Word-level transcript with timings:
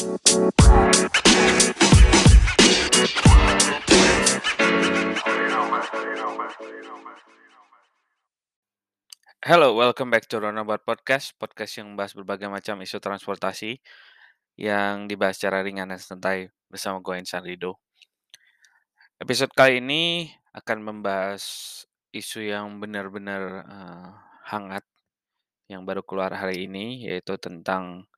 Hello, 0.00 0.16
welcome 9.76 10.08
back 10.08 10.24
to 10.32 10.40
Roundabout 10.40 10.88
Podcast, 10.88 11.36
podcast 11.36 11.76
yang 11.76 11.92
membahas 11.92 12.16
berbagai 12.16 12.48
macam 12.48 12.80
isu 12.80 12.96
transportasi 12.96 13.76
yang 14.56 15.04
dibahas 15.04 15.36
secara 15.36 15.60
ringan 15.60 15.92
dan 15.92 16.00
santai 16.00 16.48
bersama 16.72 17.04
gue 17.04 17.20
Insan 17.20 17.44
Rido. 17.44 17.76
Episode 19.20 19.52
kali 19.52 19.84
ini 19.84 20.32
akan 20.56 20.80
membahas 20.80 21.44
isu 22.16 22.48
yang 22.48 22.80
benar-benar 22.80 23.68
uh, 23.68 24.16
hangat 24.48 24.88
yang 25.68 25.84
baru 25.84 26.00
keluar 26.00 26.32
hari 26.32 26.64
ini, 26.64 27.04
yaitu 27.04 27.36
tentang 27.36 28.08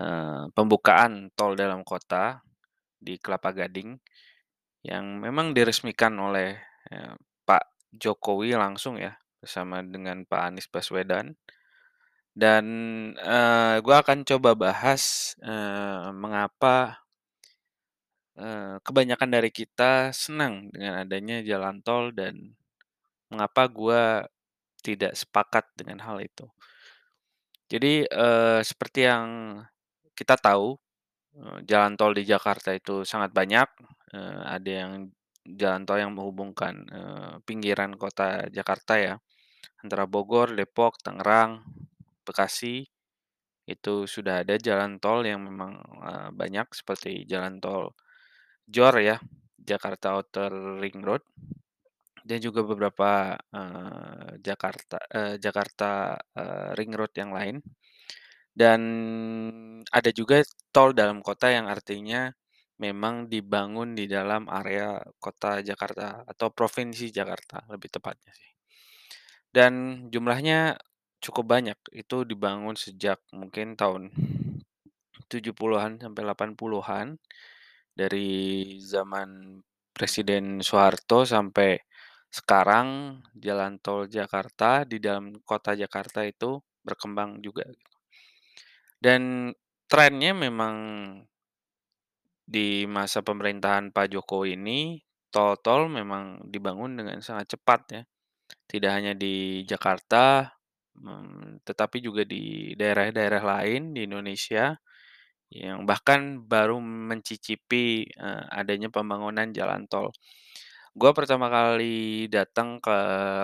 uh, 0.00 0.48
pembukaan 0.52 1.32
tol 1.32 1.56
dalam 1.56 1.82
kota 1.82 2.40
di 2.96 3.20
Kelapa 3.20 3.52
Gading 3.52 3.96
yang 4.86 5.18
memang 5.18 5.52
diresmikan 5.52 6.14
oleh 6.16 6.56
uh, 6.92 7.14
Pak 7.44 7.92
Jokowi 7.92 8.54
langsung 8.54 9.00
ya 9.00 9.18
bersama 9.42 9.82
dengan 9.84 10.24
Pak 10.24 10.40
Anies 10.42 10.68
Baswedan. 10.70 11.34
Dan 12.36 12.66
uh, 13.16 13.80
gue 13.80 13.96
akan 13.96 14.20
coba 14.28 14.52
bahas 14.52 15.32
uh, 15.40 16.12
mengapa 16.12 17.00
uh, 18.36 18.76
kebanyakan 18.84 19.30
dari 19.32 19.48
kita 19.48 20.12
senang 20.12 20.68
dengan 20.68 21.08
adanya 21.08 21.40
jalan 21.40 21.80
tol 21.80 22.12
dan 22.12 22.52
mengapa 23.32 23.72
gue 23.72 24.02
tidak 24.84 25.16
sepakat 25.16 25.64
dengan 25.74 26.04
hal 26.04 26.20
itu. 26.20 26.44
Jadi 27.66 28.04
uh, 28.04 28.60
seperti 28.62 29.08
yang 29.08 29.58
kita 30.16 30.40
tahu, 30.40 30.74
jalan 31.68 31.94
tol 32.00 32.16
di 32.16 32.24
Jakarta 32.24 32.72
itu 32.72 33.04
sangat 33.04 33.30
banyak. 33.36 33.68
Ada 34.48 34.70
yang 34.70 34.92
jalan 35.44 35.82
tol 35.84 36.00
yang 36.00 36.12
menghubungkan 36.16 36.88
pinggiran 37.44 37.94
kota 38.00 38.48
Jakarta 38.48 38.96
ya 38.96 39.14
antara 39.84 40.08
Bogor, 40.08 40.56
Depok, 40.56 40.98
Tangerang, 41.04 41.62
Bekasi 42.24 42.88
itu 43.68 43.94
sudah 44.08 44.42
ada 44.42 44.56
jalan 44.56 44.98
tol 44.98 45.22
yang 45.22 45.44
memang 45.44 45.76
banyak 46.32 46.72
seperti 46.72 47.28
jalan 47.28 47.60
tol 47.60 47.92
JOR 48.66 48.98
ya, 48.98 49.20
Jakarta 49.54 50.18
Outer 50.18 50.82
Ring 50.82 50.98
Road 51.04 51.22
dan 52.26 52.42
juga 52.42 52.66
beberapa 52.66 53.38
uh, 53.38 54.34
Jakarta 54.42 54.98
uh, 54.98 55.34
Jakarta 55.38 56.18
uh, 56.18 56.74
Ring 56.74 56.90
Road 56.90 57.14
yang 57.14 57.30
lain. 57.30 57.62
Dan 58.56 58.80
ada 59.92 60.10
juga 60.16 60.40
tol 60.72 60.96
dalam 60.96 61.20
kota 61.20 61.52
yang 61.52 61.68
artinya 61.68 62.32
memang 62.80 63.28
dibangun 63.28 63.92
di 63.92 64.08
dalam 64.08 64.48
area 64.48 65.00
kota 65.20 65.60
Jakarta 65.60 66.24
atau 66.24 66.48
provinsi 66.52 67.12
Jakarta 67.12 67.64
lebih 67.68 67.88
tepatnya 67.92 68.32
sih. 68.32 68.52
Dan 69.52 69.72
jumlahnya 70.12 70.76
cukup 71.20 71.44
banyak. 71.56 71.78
Itu 71.92 72.24
dibangun 72.24 72.76
sejak 72.76 73.20
mungkin 73.36 73.76
tahun 73.76 74.12
70-an 75.32 76.00
sampai 76.00 76.22
80-an. 76.24 77.16
Dari 77.96 78.76
zaman 78.84 79.60
Presiden 79.96 80.60
Soeharto 80.60 81.24
sampai 81.24 81.80
sekarang 82.28 83.20
jalan 83.32 83.80
tol 83.80 84.04
Jakarta 84.04 84.84
di 84.84 85.00
dalam 85.00 85.40
kota 85.40 85.72
Jakarta 85.72 86.20
itu 86.28 86.60
berkembang 86.84 87.40
juga. 87.40 87.64
Dan 88.96 89.52
trennya 89.86 90.32
memang 90.34 90.76
di 92.46 92.86
masa 92.86 93.22
pemerintahan 93.22 93.90
Pak 93.90 94.06
Jokowi 94.12 94.54
ini 94.54 95.02
tol-tol 95.30 95.90
memang 95.90 96.46
dibangun 96.46 96.96
dengan 96.96 97.18
sangat 97.20 97.58
cepat 97.58 97.80
ya 97.92 98.02
tidak 98.66 98.90
hanya 98.98 99.12
di 99.14 99.62
Jakarta, 99.66 100.50
hmm, 100.98 101.62
tetapi 101.62 102.02
juga 102.02 102.22
di 102.26 102.74
daerah-daerah 102.74 103.42
lain 103.42 103.94
di 103.94 104.06
Indonesia 104.06 104.74
yang 105.46 105.86
bahkan 105.86 106.42
baru 106.42 106.82
mencicipi 106.82 108.02
uh, 108.18 108.50
adanya 108.50 108.90
pembangunan 108.90 109.46
jalan 109.54 109.86
tol. 109.86 110.10
Gua 110.96 111.14
pertama 111.14 111.46
kali 111.46 112.26
datang 112.26 112.82
ke 112.82 112.96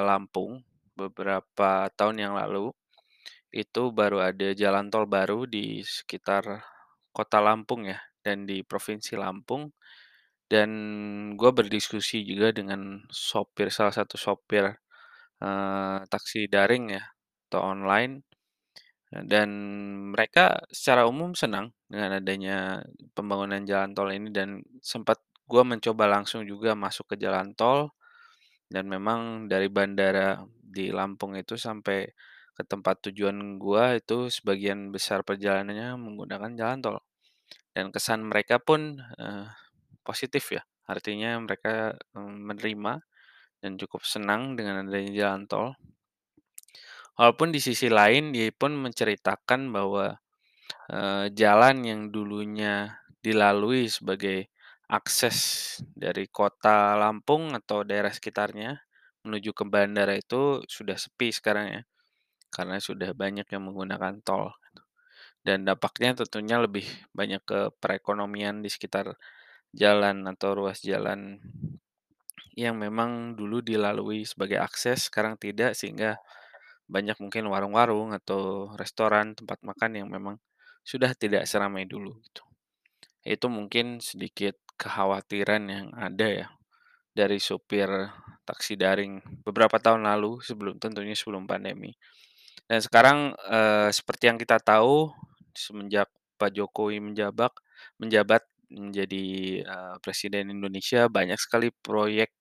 Lampung 0.02 0.66
beberapa 0.98 1.86
tahun 1.94 2.16
yang 2.18 2.34
lalu, 2.34 2.74
itu 3.52 3.92
baru 3.92 4.18
ada 4.32 4.56
jalan 4.56 4.88
tol 4.92 5.06
baru 5.06 5.44
di 5.46 5.84
sekitar 5.84 6.44
kota 7.12 7.38
Lampung 7.44 7.86
ya, 7.88 8.00
dan 8.24 8.48
di 8.48 8.64
provinsi 8.64 9.14
Lampung. 9.20 9.70
Dan 10.48 10.70
gue 11.40 11.50
berdiskusi 11.54 12.24
juga 12.28 12.52
dengan 12.52 13.00
sopir 13.08 13.72
salah 13.72 13.94
satu 13.94 14.16
sopir 14.20 14.68
uh, 15.42 15.98
taksi 16.08 16.48
daring 16.48 16.92
ya 16.96 17.04
atau 17.48 17.60
online 17.72 18.24
dan 19.12 19.48
mereka 20.08 20.64
secara 20.72 21.04
umum 21.04 21.36
senang 21.36 21.68
dengan 21.84 22.16
adanya 22.16 22.80
pembangunan 23.12 23.60
jalan 23.68 23.92
tol 23.92 24.08
ini 24.08 24.32
dan 24.32 24.64
sempat 24.80 25.20
gue 25.44 25.60
mencoba 25.60 26.08
langsung 26.08 26.48
juga 26.48 26.72
masuk 26.72 27.12
ke 27.12 27.16
jalan 27.20 27.52
tol 27.52 27.92
dan 28.72 28.88
memang 28.88 29.52
dari 29.52 29.68
bandara 29.68 30.40
di 30.56 30.88
Lampung 30.88 31.36
itu 31.36 31.60
sampai 31.60 32.08
ke 32.62 32.64
tempat 32.70 33.10
tujuan 33.10 33.58
gue 33.58 33.84
itu 33.98 34.30
sebagian 34.30 34.94
besar 34.94 35.26
perjalanannya 35.26 35.98
menggunakan 35.98 36.54
jalan 36.54 36.78
tol 36.78 36.98
dan 37.74 37.90
kesan 37.90 38.22
mereka 38.22 38.62
pun 38.62 39.02
uh, 39.18 39.50
positif 40.06 40.54
ya 40.54 40.62
artinya 40.86 41.34
mereka 41.42 41.98
um, 42.14 42.52
menerima 42.54 43.02
dan 43.62 43.78
cukup 43.78 44.02
senang 44.02 44.58
dengan 44.58 44.82
adanya 44.82 45.12
jalan 45.14 45.46
tol. 45.46 45.78
Walaupun 47.14 47.54
di 47.54 47.62
sisi 47.62 47.86
lain 47.86 48.34
dia 48.34 48.50
pun 48.50 48.74
menceritakan 48.74 49.70
bahwa 49.70 50.18
uh, 50.90 51.26
jalan 51.30 51.86
yang 51.86 52.00
dulunya 52.10 52.98
dilalui 53.22 53.86
sebagai 53.86 54.50
akses 54.90 55.78
dari 55.94 56.26
kota 56.26 56.98
Lampung 56.98 57.54
atau 57.54 57.86
daerah 57.86 58.10
sekitarnya 58.10 58.82
menuju 59.22 59.54
ke 59.54 59.64
bandara 59.64 60.18
itu 60.18 60.66
sudah 60.66 60.98
sepi 60.98 61.30
sekarang 61.30 61.66
ya. 61.70 61.82
Karena 62.52 62.76
sudah 62.76 63.16
banyak 63.16 63.48
yang 63.48 63.62
menggunakan 63.64 64.20
tol. 64.20 64.52
Dan 65.42 65.66
dampaknya 65.66 66.14
tentunya 66.14 66.60
lebih 66.60 66.86
banyak 67.16 67.42
ke 67.42 67.60
perekonomian 67.82 68.62
di 68.62 68.70
sekitar 68.70 69.18
jalan 69.74 70.28
atau 70.28 70.54
ruas 70.54 70.84
jalan 70.84 71.40
yang 72.52 72.76
memang 72.76 73.32
dulu 73.32 73.64
dilalui 73.64 74.28
sebagai 74.28 74.60
akses, 74.60 75.08
sekarang 75.08 75.40
tidak 75.40 75.72
sehingga 75.72 76.20
banyak 76.84 77.16
mungkin 77.16 77.48
warung-warung 77.48 78.12
atau 78.12 78.72
restoran, 78.76 79.32
tempat 79.32 79.64
makan 79.64 80.04
yang 80.04 80.08
memang 80.12 80.36
sudah 80.84 81.16
tidak 81.16 81.48
seramai 81.48 81.88
dulu 81.88 82.20
gitu. 82.20 82.44
Itu 83.24 83.48
mungkin 83.48 84.02
sedikit 84.04 84.58
kekhawatiran 84.76 85.62
yang 85.70 85.88
ada 85.96 86.26
ya 86.28 86.46
dari 87.12 87.38
supir 87.38 87.88
taksi 88.42 88.74
daring 88.74 89.20
beberapa 89.46 89.78
tahun 89.78 90.04
lalu 90.04 90.42
sebelum 90.42 90.76
tentunya 90.82 91.14
sebelum 91.14 91.48
pandemi. 91.48 91.94
Dan 92.66 92.80
sekarang 92.80 93.18
eh, 93.36 93.88
seperti 93.92 94.32
yang 94.32 94.38
kita 94.40 94.56
tahu 94.62 95.12
semenjak 95.52 96.08
Pak 96.40 96.50
Jokowi 96.56 96.98
menjabat 96.98 97.52
menjabat 98.02 98.42
menjadi 98.72 99.24
uh, 99.68 99.96
presiden 100.00 100.48
Indonesia 100.48 101.06
banyak 101.06 101.36
sekali 101.36 101.68
proyek 101.70 102.32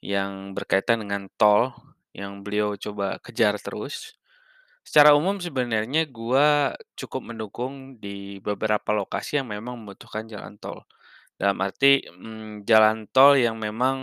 yang 0.00 0.56
berkaitan 0.56 1.04
dengan 1.04 1.28
tol 1.36 1.76
yang 2.16 2.40
beliau 2.40 2.74
coba 2.80 3.20
kejar 3.20 3.60
terus. 3.60 4.16
Secara 4.80 5.12
umum 5.12 5.36
sebenarnya 5.38 6.08
gua 6.08 6.72
cukup 6.96 7.30
mendukung 7.30 8.00
di 8.00 8.40
beberapa 8.40 8.96
lokasi 8.96 9.38
yang 9.38 9.52
memang 9.52 9.84
membutuhkan 9.84 10.26
jalan 10.26 10.56
tol. 10.56 10.88
Dalam 11.36 11.60
arti 11.60 12.04
hmm, 12.08 12.64
jalan 12.64 13.06
tol 13.12 13.36
yang 13.36 13.60
memang 13.60 13.96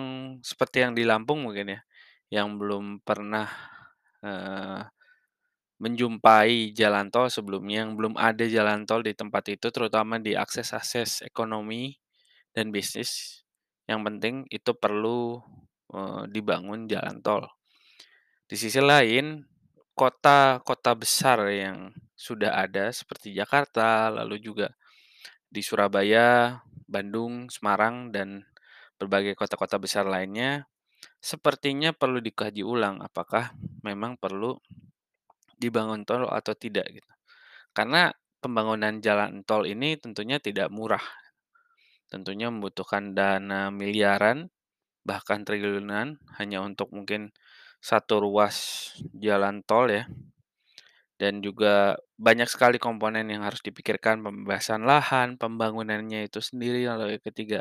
seperti 0.45 0.85
yang 0.85 0.93
di 0.93 1.03
Lampung 1.03 1.43
mungkin 1.43 1.73
ya, 1.73 1.81
yang 2.29 2.61
belum 2.61 3.01
pernah 3.01 3.49
uh, 4.21 4.85
menjumpai 5.77 6.73
jalan 6.73 7.13
tol 7.13 7.29
sebelumnya, 7.29 7.85
yang 7.85 7.93
belum 7.93 8.17
ada 8.17 8.45
jalan 8.49 8.85
tol 8.89 9.05
di 9.05 9.13
tempat 9.13 9.45
itu, 9.53 9.69
terutama 9.69 10.17
di 10.17 10.33
akses-akses 10.33 11.21
ekonomi 11.21 11.97
dan 12.53 12.73
bisnis. 12.73 13.43
Yang 13.85 13.99
penting 14.09 14.35
itu 14.49 14.71
perlu 14.73 15.39
dibangun 16.27 16.89
jalan 16.89 17.21
tol. 17.23 17.47
Di 18.49 18.59
sisi 18.59 18.81
lain, 18.83 19.45
kota-kota 19.95 20.91
besar 20.97 21.47
yang 21.47 21.93
sudah 22.17 22.57
ada 22.57 22.89
seperti 22.91 23.31
Jakarta, 23.31 24.09
lalu 24.09 24.41
juga 24.41 24.73
di 25.47 25.63
Surabaya, 25.63 26.59
Bandung, 26.89 27.47
Semarang, 27.47 28.11
dan 28.11 28.43
berbagai 28.97 29.37
kota-kota 29.37 29.77
besar 29.79 30.09
lainnya, 30.09 30.65
sepertinya 31.21 31.93
perlu 31.93 32.17
dikaji 32.19 32.65
ulang 32.65 32.99
apakah 32.99 33.53
memang 33.85 34.17
perlu 34.17 34.57
dibangun 35.57 36.05
tol 36.05 36.29
atau 36.29 36.53
tidak 36.53 36.85
gitu. 36.93 37.11
Karena 37.73 38.09
pembangunan 38.41 39.01
jalan 39.01 39.41
tol 39.43 39.65
ini 39.65 39.97
tentunya 39.97 40.37
tidak 40.41 40.69
murah. 40.73 41.03
Tentunya 42.07 42.47
membutuhkan 42.47 43.11
dana 43.11 43.67
miliaran, 43.73 44.47
bahkan 45.03 45.43
triliunan 45.43 46.21
hanya 46.39 46.63
untuk 46.63 46.93
mungkin 46.95 47.35
satu 47.83 48.23
ruas 48.23 48.89
jalan 49.17 49.61
tol 49.67 49.91
ya. 49.91 50.07
Dan 51.17 51.41
juga 51.41 51.97
banyak 52.21 52.45
sekali 52.45 52.77
komponen 52.77 53.25
yang 53.33 53.41
harus 53.41 53.65
dipikirkan, 53.65 54.21
pembebasan 54.21 54.85
lahan, 54.85 55.33
pembangunannya 55.41 56.29
itu 56.29 56.45
sendiri, 56.45 56.85
lalu 56.85 57.17
yang 57.17 57.25
ketiga 57.25 57.59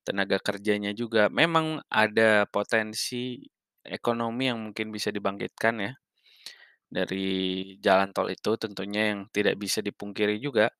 tenaga 0.00 0.40
kerjanya 0.40 0.96
juga. 0.96 1.28
Memang 1.28 1.84
ada 1.92 2.48
potensi 2.48 3.44
ekonomi 3.84 4.48
yang 4.48 4.58
mungkin 4.64 4.88
bisa 4.90 5.12
dibangkitkan 5.12 5.74
ya 5.78 5.92
dari 6.90 7.28
jalan 7.82 8.10
tol 8.16 8.28
itu 8.32 8.54
tentunya 8.60 9.12
yang 9.14 9.20
tidak 9.34 9.56
bisa 9.60 9.80
dipungkiri 9.84 10.38
juga. 10.42 10.70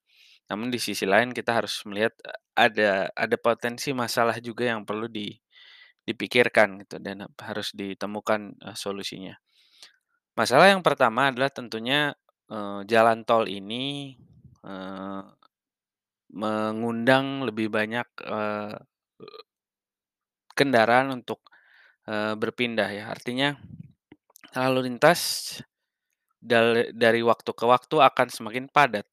Namun 0.51 0.71
di 0.75 0.79
sisi 0.83 1.05
lain 1.09 1.33
kita 1.35 1.59
harus 1.63 1.83
melihat 1.89 2.15
e 2.27 2.33
ada 2.59 3.09
ada 3.15 3.37
potensi 3.41 3.91
masalah 3.97 4.39
juga 4.43 4.69
yang 4.73 4.83
perlu 4.89 5.07
di 5.11 5.33
dipikirkan 6.09 6.83
gitu 6.87 6.99
dan 7.03 7.27
harus 7.43 7.71
ditemukan, 7.77 8.41
eee, 8.63 8.77
solusinya. 8.79 9.35
Masalah 10.39 10.69
yang 10.73 10.85
pertama 10.85 11.33
adalah 11.33 11.49
tentunya, 11.53 12.13
eee, 12.53 12.81
jalan 12.91 13.25
tol 13.29 13.49
ini, 13.49 14.17
eee, 14.65 15.23
mengundang 16.35 17.47
lebih 17.49 17.69
banyak, 17.73 18.09
eee, 18.27 18.75
kendaraan 20.57 21.13
untuk, 21.23 21.41
eee, 22.09 22.35
berpindah 22.39 22.91
ya. 22.93 23.05
Artinya 23.13 23.55
lalu 24.57 24.91
lintas 24.93 25.21
dari 26.95 27.23
waktu 27.27 27.51
ke 27.57 27.65
waktu 27.67 27.97
akan 28.09 28.29
semakin 28.33 28.67
padat. 28.71 29.07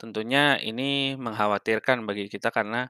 Tentunya 0.00 0.56
ini 0.60 1.14
mengkhawatirkan 1.18 2.04
bagi 2.08 2.26
kita 2.32 2.50
karena, 2.54 2.88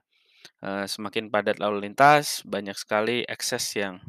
eee, 0.65 0.85
semakin 0.89 1.29
padat 1.33 1.57
lalu 1.63 1.89
lintas, 1.89 2.43
banyak 2.47 2.77
sekali 2.77 3.23
ekses 3.27 3.65
yang 3.77 3.99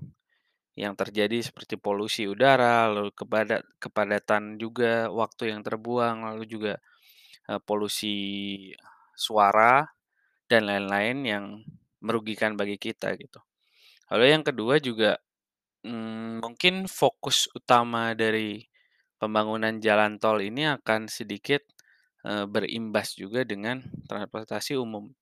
yang 0.78 0.96
terjadi 0.96 1.38
seperti 1.44 1.76
polusi 1.76 2.24
udara, 2.30 2.88
lalu 2.88 3.12
kepadat 3.12 3.62
kepadatan 3.82 4.56
juga 4.56 5.08
waktu 5.12 5.52
yang 5.52 5.60
terbuang, 5.66 6.24
lalu 6.32 6.44
juga, 6.48 6.74
eee, 7.50 7.60
polusi 7.64 8.16
suara 9.16 9.86
dan 10.50 10.66
lain-lain 10.68 11.18
yang 11.26 11.44
merugikan 12.04 12.54
bagi 12.58 12.76
kita 12.80 13.14
gitu. 13.20 13.40
Lalu 14.12 14.26
yang 14.34 14.44
kedua 14.46 14.78
juga, 14.82 15.18
mmm, 15.86 16.42
mungkin 16.44 16.86
fokus 16.90 17.48
utama 17.56 18.14
dari 18.18 18.62
pembangunan 19.22 19.78
jalan 19.78 20.18
tol 20.18 20.42
ini 20.42 20.66
akan 20.66 21.06
sedikit, 21.06 21.62
berimbas 22.26 23.14
juga 23.14 23.46
dengan 23.46 23.78
transportasi 24.10 24.74
umum. 24.74 25.14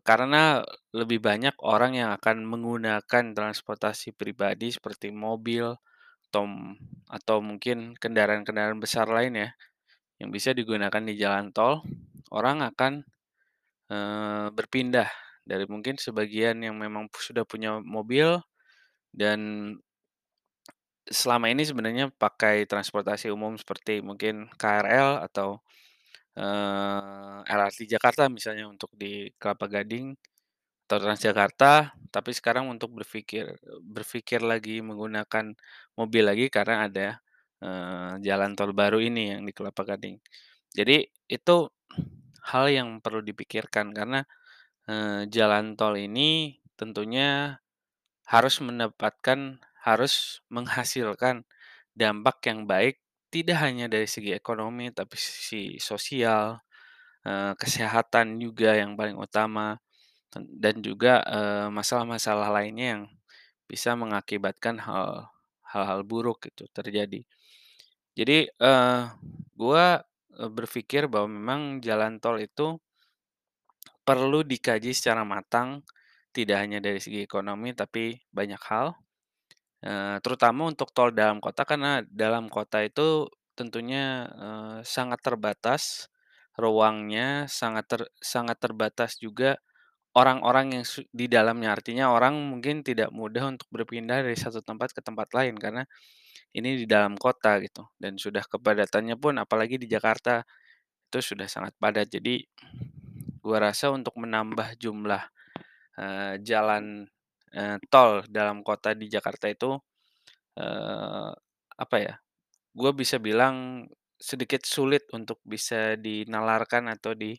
Karena 0.00 0.64
lebih 0.96 1.20
banyak 1.20 1.60
orang 1.60 1.92
yang 2.00 2.08
akan 2.16 2.48
menggunakan 2.48 3.36
transportasi 3.36 4.16
pribadi 4.16 4.72
seperti 4.72 5.12
mobil, 5.12 5.76
tom 6.32 6.78
atau 7.12 7.44
mungkin 7.44 7.92
kendaraan-kendaraan 8.00 8.80
besar 8.80 9.10
lain 9.12 9.36
ya, 9.36 9.50
yang 10.16 10.32
bisa 10.32 10.56
digunakan 10.56 11.04
di 11.04 11.20
jalan 11.20 11.52
tol, 11.52 11.84
orang 12.32 12.64
akan, 12.64 13.04
berpindah 14.56 15.10
dari 15.42 15.66
mungkin 15.66 15.98
sebagian 15.98 16.62
yang 16.62 16.78
memang 16.78 17.10
sudah 17.10 17.42
punya 17.42 17.82
mobil 17.82 18.38
dan 19.10 19.74
selama 21.08 21.48
ini 21.52 21.62
sebenarnya 21.66 22.12
pakai 22.12 22.64
transportasi 22.68 23.32
umum 23.32 23.56
seperti 23.56 24.00
mungkin 24.04 24.48
KRL 24.60 25.24
atau, 25.26 25.60
eee, 26.38 27.38
LRT 27.48 27.86
Jakarta 27.90 28.28
misalnya 28.32 28.66
untuk 28.70 28.90
di 28.96 29.30
Kelapa 29.40 29.66
Gading 29.70 30.14
atau 30.88 30.98
Transjakarta, 31.02 31.94
tapi 32.14 32.30
sekarang 32.36 32.66
untuk 32.70 32.90
berpikir 32.96 33.46
berpikir 33.84 34.40
lagi 34.44 34.82
menggunakan 34.84 35.54
mobil 35.98 36.24
lagi 36.26 36.46
karena 36.52 36.86
ada, 36.90 37.08
eee, 37.64 38.12
jalan 38.26 38.52
tol 38.58 38.72
baru 38.76 38.98
ini 39.02 39.34
yang 39.38 39.42
di 39.48 39.52
Kelapa 39.56 39.82
Gading. 39.88 40.18
Jadi 40.76 41.06
itu 41.30 41.56
hal 42.50 42.66
yang 42.72 42.88
perlu 43.04 43.20
dipikirkan 43.24 43.92
karena, 43.96 44.22
eee, 44.90 45.28
jalan 45.32 45.74
tol 45.78 45.94
ini 45.98 46.58
tentunya 46.80 47.58
harus 48.28 48.58
mendapatkan 48.64 49.58
harus 49.84 50.42
menghasilkan 50.52 51.44
dampak 51.96 52.40
yang 52.48 52.64
baik, 52.68 53.00
tidak 53.34 53.58
hanya 53.64 53.86
dari 53.90 54.06
segi 54.10 54.32
ekonomi, 54.36 54.90
tapi 54.94 55.16
sisi 55.20 55.78
sosial, 55.82 56.60
eee, 57.26 57.52
kesehatan 57.60 58.38
juga 58.42 58.74
yang 58.78 58.94
paling 58.98 59.16
utama, 59.20 59.78
dan 60.34 60.80
juga, 60.84 61.22
eee, 61.26 61.68
masalah-masalah 61.74 62.48
lainnya 62.54 62.86
yang 62.98 63.04
bisa 63.70 63.94
mengakibatkan 63.98 64.78
hal 64.82 65.30
hal-hal 65.72 66.02
buruk 66.06 66.46
itu 66.50 66.66
terjadi. 66.74 67.22
Jadi, 68.18 68.38
eee, 68.50 69.00
gua, 69.58 70.02
eee, 70.38 70.50
berpikir 70.52 71.06
bahwa 71.10 71.28
memang 71.30 71.62
jalan 71.84 72.18
tol 72.22 72.38
itu 72.42 72.78
perlu 74.08 74.40
dikaji 74.44 74.90
secara 74.96 75.22
matang, 75.24 75.84
tidak 76.36 76.56
hanya 76.62 76.78
dari 76.82 77.00
segi 77.04 77.20
ekonomi, 77.24 77.70
tapi 77.76 78.18
banyak 78.32 78.60
hal, 78.70 78.94
terutama 80.24 80.68
untuk 80.70 80.92
tol 80.96 81.10
dalam 81.14 81.40
kota, 81.42 81.64
karena 81.68 82.04
dalam 82.08 82.48
kota 82.52 82.84
itu 82.84 83.28
tentunya, 83.58 84.28
sangat 84.86 85.20
terbatas 85.24 86.08
ruangnya, 86.60 87.48
sangat 87.48 87.86
ter 87.88 88.02
sangat 88.20 88.58
terbatas 88.60 89.16
juga 89.20 89.56
orang-orang 90.16 90.80
yang 90.82 90.84
di 91.14 91.26
dalamnya. 91.30 91.74
Artinya 91.76 92.12
orang 92.14 92.36
mungkin 92.38 92.82
tidak 92.86 93.10
mudah 93.14 93.52
untuk 93.56 93.68
berpindah 93.72 94.22
dari 94.26 94.36
satu 94.38 94.60
tempat 94.64 94.92
ke 94.96 95.00
tempat 95.04 95.30
lain 95.36 95.56
karena 95.60 95.84
ini 96.56 96.84
di 96.84 96.86
dalam 96.90 97.14
kota 97.20 97.58
gitu 97.64 97.86
dan 98.00 98.16
sudah 98.20 98.42
kepadatannya 98.46 99.16
pun 99.20 99.38
apalagi 99.42 99.76
di 99.82 99.86
Jakarta 99.90 100.42
itu 101.12 101.20
sudah 101.34 101.48
sangat 101.50 101.74
padat. 101.80 102.08
Jadi 102.12 102.42
gua 103.44 103.58
rasa 103.72 103.90
untuk 103.94 104.14
menambah 104.20 104.76
jumlah, 104.80 105.22
eee, 106.00 106.34
jalan, 106.44 107.06
eee, 107.54 107.78
tol 107.92 108.24
dalam 108.30 108.62
kota 108.66 108.94
di 108.96 109.06
Jakarta 109.10 109.46
itu, 109.50 109.76
eee, 110.58 111.30
apa 111.80 111.96
ya, 112.00 112.14
gua 112.76 112.92
bisa 112.96 113.18
bilang 113.22 113.86
sedikit 114.20 114.62
sulit 114.68 115.06
untuk 115.16 115.40
bisa 115.46 115.96
dinalarkan 116.00 116.90
atau 116.92 117.12
di 117.16 117.36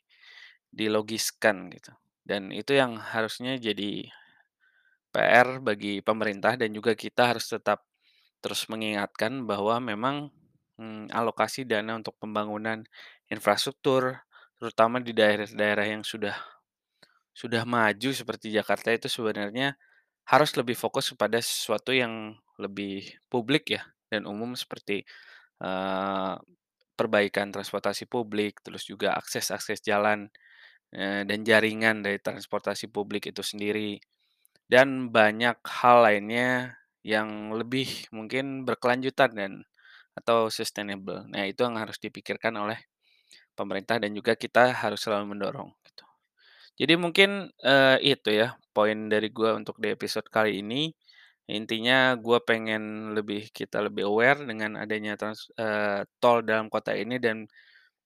dilogiskan 0.71 1.69
gitu. 1.73 1.93
Dan 2.23 2.51
itu 2.55 2.73
yang 2.77 2.97
harusnya 2.99 3.57
jadi 3.59 4.07
PR 5.13 5.59
bagi 5.63 5.99
pemerintah 6.05 6.55
dan 6.59 6.71
juga 6.71 6.95
kita 6.95 7.35
harus 7.35 7.47
tetap 7.51 7.83
terus 8.43 8.65
mengingatkan 8.71 9.43
bahwa 9.49 9.77
memang, 9.83 10.31
mmm, 10.79 11.11
alokasi 11.13 11.65
dana 11.67 11.97
untuk 11.99 12.15
pembangunan 12.21 12.83
infrastruktur, 13.31 14.19
terutama 14.61 14.99
di 15.03 15.11
daerah-daerah 15.15 15.87
yang 15.99 16.03
sudah 16.07 16.35
sudah 17.35 17.63
maju 17.67 18.09
seperti 18.13 18.51
Jakarta 18.53 18.91
itu 18.95 19.07
sebenarnya 19.11 19.75
harus 20.27 20.51
lebih 20.59 20.75
fokus 20.79 21.11
kepada 21.13 21.39
sesuatu 21.41 21.91
yang 21.95 22.35
lebih 22.61 23.07
publik 23.31 23.75
ya 23.77 23.83
dan 24.11 24.25
umum 24.29 24.53
seperti, 24.57 25.03
eee, 25.63 26.33
perbaikan 26.99 27.49
transportasi 27.55 28.05
publik, 28.09 28.61
terus 28.65 28.85
juga 28.87 29.15
akses-akses 29.19 29.81
jalan, 29.85 30.29
dan 31.27 31.39
jaringan 31.47 32.03
dari 32.05 32.19
transportasi 32.21 32.89
publik 32.91 33.31
itu 33.31 33.41
sendiri, 33.45 33.99
dan 34.71 35.09
banyak 35.13 35.57
hal 35.81 35.97
lainnya 36.07 36.75
yang 37.05 37.53
lebih 37.55 37.87
mungkin 38.15 38.63
berkelanjutan 38.67 39.31
dan 39.35 39.53
atau 40.17 40.49
sustainable. 40.53 41.25
Nah, 41.31 41.45
itu 41.49 41.63
yang 41.67 41.77
harus 41.79 41.97
dipikirkan 42.01 42.53
oleh 42.57 42.79
pemerintah 43.57 43.97
dan 44.03 44.11
juga 44.15 44.35
kita 44.39 44.73
harus 44.75 45.01
selalu 45.03 45.35
mendorong. 45.37 45.71
Jadi 46.79 46.93
mungkin, 46.99 47.51
eee, 47.63 47.97
itu 48.15 48.29
ya 48.31 48.55
poin 48.75 49.07
dari 49.11 49.29
gua 49.31 49.55
untuk 49.59 49.77
di 49.83 49.91
episode 49.93 50.27
kali 50.31 50.61
ini. 50.63 50.91
Intinya 51.51 52.15
gua 52.19 52.39
pengen 52.43 53.13
lebih 53.17 53.51
kita 53.51 53.83
lebih 53.83 54.07
aware 54.07 54.39
dengan 54.47 54.79
adanya 54.79 55.15
trans 55.19 55.51
eee, 55.59 56.07
tol 56.23 56.41
dalam 56.45 56.67
kota 56.71 56.95
ini 56.95 57.19
dan 57.21 57.47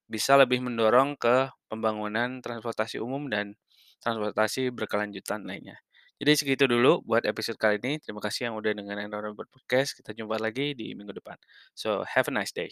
bisa 0.10 0.38
lebih 0.38 0.62
mendorong 0.66 1.18
ke 1.18 1.50
pembangunan 1.72 2.42
transportasi 2.44 3.02
umum 3.02 3.28
dan 3.32 3.58
transportasi 4.04 4.70
berkelanjutan 4.74 5.44
lainnya. 5.50 5.78
Jadi 6.22 6.32
segitu 6.40 6.64
dulu 6.72 7.04
buat 7.04 7.28
episode 7.28 7.60
kali 7.60 7.76
ini. 7.84 8.00
Terima 8.00 8.24
kasih 8.24 8.52
yang 8.52 8.56
udah 8.56 8.72
dengerin 8.72 9.12
Roundabout 9.12 9.52
Podcast. 9.52 9.98
Kita 10.00 10.16
jumpa 10.16 10.40
lagi 10.40 10.72
di 10.78 10.96
minggu 10.96 11.12
depan. 11.12 11.36
So, 11.76 12.08
have 12.08 12.32
a 12.32 12.34
nice 12.34 12.56
day. 12.56 12.72